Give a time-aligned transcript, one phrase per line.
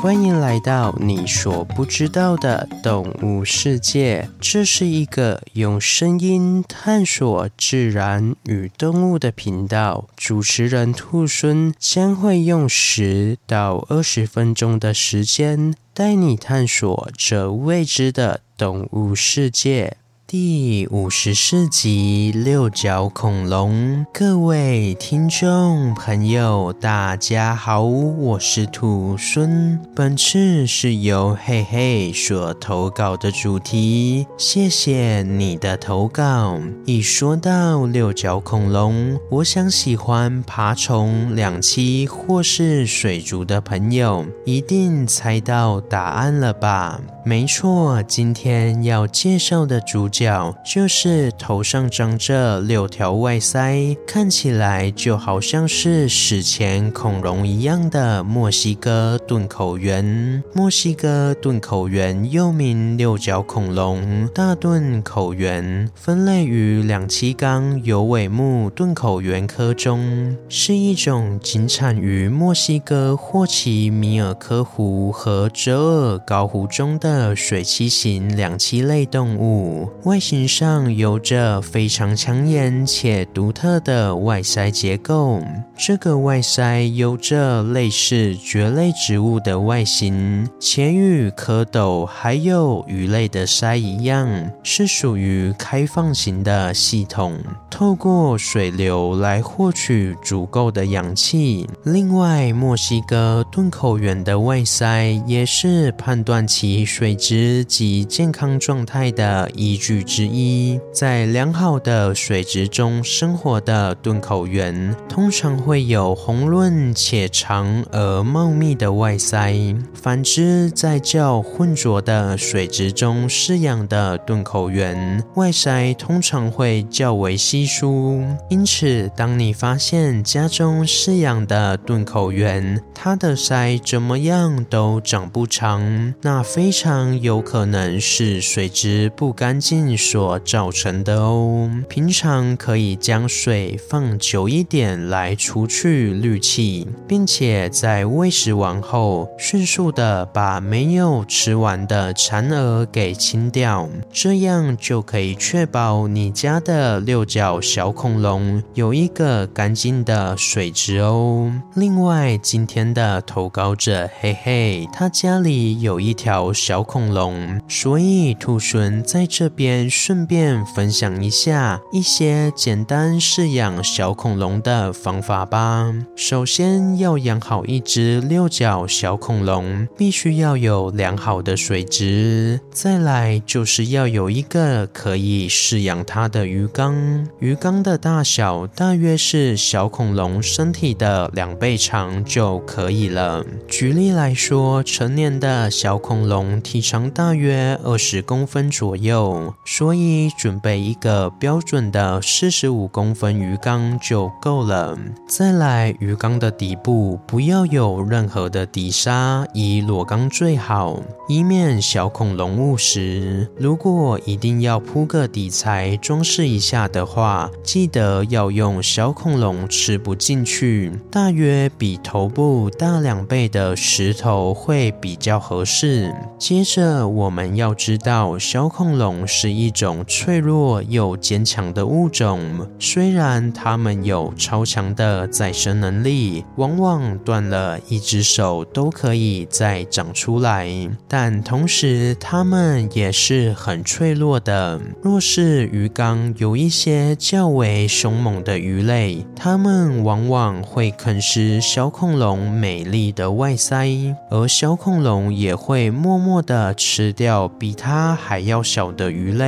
[0.00, 4.30] 欢迎来到你所不知道的动物世界。
[4.40, 10.06] 这是一个用声音探索自然与动物的频道。
[10.16, 19.96] 主持人兔孙将会用十到二十分钟的时间，带你探索这未知的动物世界。
[20.30, 29.80] 第五十四集六角恐龙，各位听众朋友，大家好，我是兔孙。
[29.96, 36.60] 本次是由嘿嘿所投稿的主题，谢谢你的投稿。
[36.84, 47.00] 一说到六角恐龙，我想喜欢爬虫、两栖或是水族的朋友，一定猜到答案了吧？
[47.24, 60.42] 没错，今天要介绍的主角就是头上长着六条外鳃，看起来就好像是史前恐龙一样的墨西哥钝口螈。
[60.52, 77.36] 墨西哥钝口螈又名六角恐龙、大钝口螈，分类于两栖纲有尾目钝口螈科中，是一种仅产于墨西哥霍奇米尔科湖和折耳高湖中的。
[77.36, 85.42] 水栖型两栖类动物，外形上有着非常抢眼且独特的外鳃结构。
[85.76, 101.68] 这个外鳃有着类似蕨类植物的外形，且与蝌蚪还有鱼类的鳃一样，是属于开放型的系统，透过水流来获取足够的氧气。
[101.84, 106.82] 另外，墨西哥钝口螈的外鳃也是判断其。
[106.86, 128.22] 水质及健康状态的依据之一，在良好的水质中生活的钝口螈，通常会有红润且长而茂密的外鳃；反之，在较浑浊的水质中饲养的钝口螈，外鳃通常会较为稀疏。
[128.48, 136.98] 因此，当你发现家中饲养的钝口螈，它的鳃怎么样都长不长，那非常。
[137.20, 141.70] 有可能是水质不干净所造成的哦。
[141.88, 161.52] 平常可以将水放久一点来除去氯气，并且在喂食完后，迅速的把没有吃完的残饵给清掉，这样就可以确保你家的六角小恐龙有一个干净的水质哦。
[161.76, 166.88] 另外，今天的投稿者嘿嘿，他家里有一条小。
[166.88, 175.92] 恐龙，所以兔猻在这边顺便分享一下一些简单饲养小恐龙的方法吧。
[176.16, 193.44] 首先要养好一只六角小恐龙，必须要有良好的水质，再来就是要有一个可以饲养它的鱼缸，鱼缸的大小大约是小恐龙身体的两倍长就可以了。
[193.68, 204.98] 举例来说，成年的小恐龙体长大约二十公分左右，所以准备一个标准的四十五公分鱼缸就够了。
[205.28, 213.46] 再来，鱼缸的底部不要有任何的底沙，以裸缸最好，以免小恐龙误食。
[213.58, 226.14] 如果一定要铺个底材装饰一下的话，记得要用小恐龙吃不进去，大约比头部大两倍的石头会比较合适。
[226.38, 232.40] 接着我们要知道，小恐龙是一种脆弱又坚强的物种。
[232.78, 240.68] 虽然它们有超强的再生能力，往往断了一只手都可以再长出来，
[241.08, 244.80] 但同时它们也是很脆弱的。
[245.02, 256.68] 若是鱼缸有一些较为凶猛的鱼类，它们往往会啃食小恐龙美丽的外鳃，而小恐龙也会默默的。
[256.74, 259.47] 吃掉比它还要小的鱼类，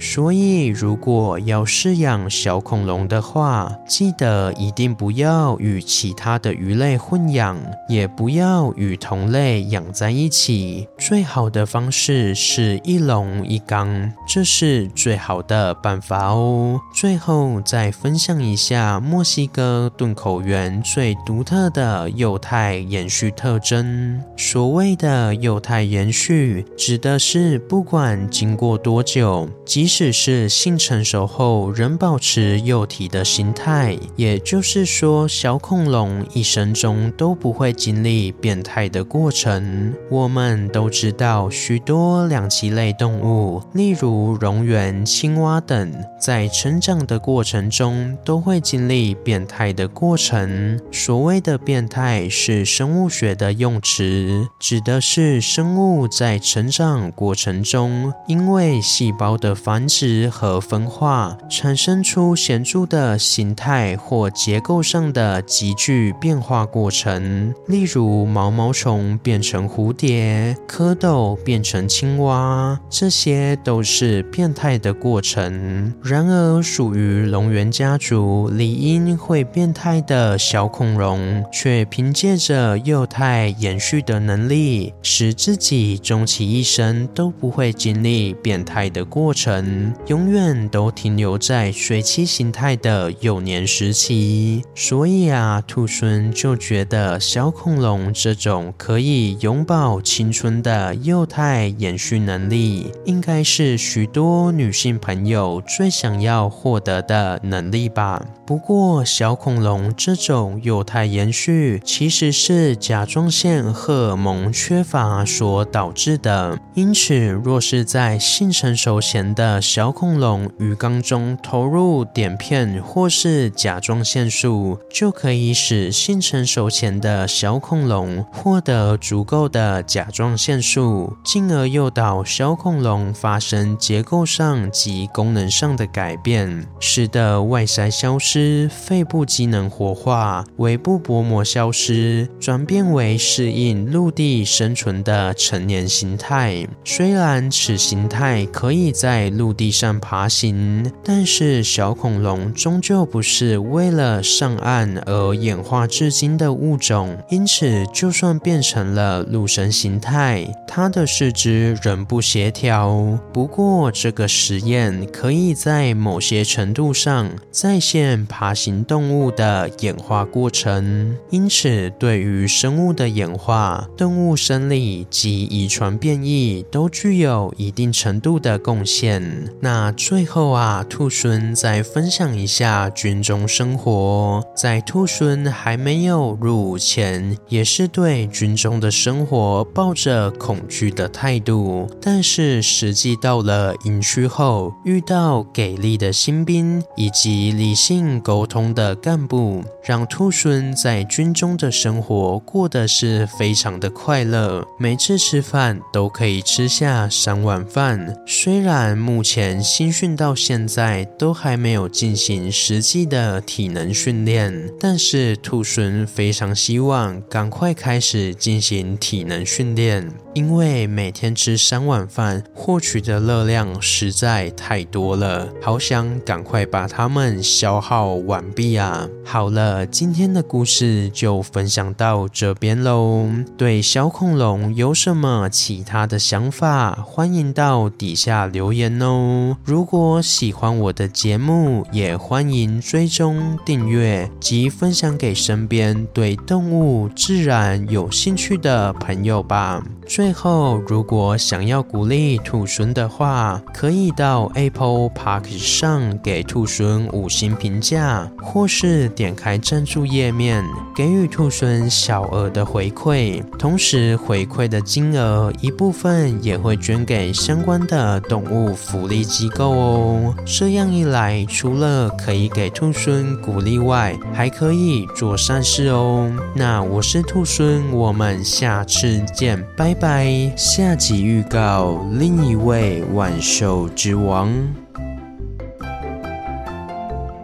[0.00, 7.56] 所以如果要饲养小恐龙的话，记得一定不要与其他的鱼类混养，
[7.88, 10.88] 也不要与同类养在一起。
[10.98, 16.80] 最好的方式是一笼一缸，这是最好的办法哦。
[16.94, 24.20] 最后再分享一下墨西哥钝口螈最独特的幼态延续特征。
[24.36, 26.64] 所谓的幼态延续。
[26.76, 29.27] 指的是不管经过多久，
[29.64, 33.96] 即使是性成熟后仍保持幼体的形态。
[34.16, 39.94] 也就是说，小恐龙一生中都不会经历变态的过程。
[40.10, 50.80] 我们都知道，许多两栖类动物，例如蝾螈、青蛙等，在成长的过程中都会经历变态的过程。
[50.90, 67.52] 所谓的变态是生物学的用词，指的是生物在成长过程中，因为细胞的繁殖和分化，产生出显著的形态或结构上的急剧变化过程。
[67.66, 75.92] 例如，毛毛虫变成蝴蝶，蝌蚪变成青蛙，这些都是变态的过程。
[76.02, 94.62] 然而，属于龙源家族，理应会变态的小恐龙，却凭借着幼态延续的能力，使自己终其一生都不会经历变态的过程，永远都停留在水栖形态的幼年时期。
[94.74, 108.24] 所以啊，兔孙就觉得小恐龙这种可以永葆青春的幼态延续能力，应该是许多女性朋友最想要获得的能力吧。
[108.46, 138.68] 不过，小恐龙这种幼态延续其实是甲状腺荷尔蒙缺乏所导致的，因此，若是在性成熟前的小恐龙鱼缸中投入碘片或是甲状腺素，就可以使性成熟前的小恐龙获得足够的甲状腺素，进而诱导小恐龙发生结构上及功能上的改变，使得外鳃消失。
[138.70, 146.66] 肺部机能活化，尾部薄膜消失，转变为适应陆地生存的成年形态。
[146.84, 163.18] 虽然此形态可以在陆地上爬行，但是小恐龙终究不是为了上岸而演化至今的物种，因此就算变成了陆生形态，它的四肢仍不协调。
[163.32, 168.08] 不过，这个实验可以在某些程度上再现。
[168.28, 179.20] 爬行动物的演化过程，因此对于生物的演化、动物生理及遗传变异都具有一定程度的贡献。
[179.60, 184.40] 那最后啊，兔孙再分享一下军中生活。
[184.54, 191.88] 在兔孙还没有入伍前，也是对军中的生活抱着恐惧的态度。
[192.00, 198.20] 但是实际到了营区后，遇到给力的新兵以及理性。
[198.20, 208.14] 沟通的干部让兔孙在军中的生活过得是非常的快乐，每次吃饭都可以吃下三碗饭。
[208.26, 220.12] 虽然然目前新训到现在都还没有进行实际的体能训练，但是兔孙非常希望赶快开始进行体能训练。
[220.34, 229.08] 因为每天吃三碗饭，获取的热量实在太多了，好想赶快把它们消耗完毕啊！
[229.24, 233.28] 好了，今天的故事就分享到这边喽。
[233.56, 239.56] 对小恐龙有什么其他的想法，欢迎到底下留留言哦。
[239.64, 249.80] 如果喜欢我的节目，也欢迎追踪订阅及分享给身边对动物自然有兴趣的朋友吧。
[250.08, 260.64] 最后，如果想要鼓励兔孙的话，可以到 Apple Park 上给兔孙五星评价，或是点开赞助页面，
[260.96, 263.40] 给予兔孙小额的回馈。
[263.56, 270.34] 同时，回馈的金额一部分也会捐给相关的动物福利机构哦。
[270.44, 276.30] 这样一来，除了可以给兔孙鼓励外，还可以做善事哦。
[276.54, 280.52] 那我是兔孙，我们下次见，拜拜。
[280.56, 284.52] 下集预告：另一位万兽之王。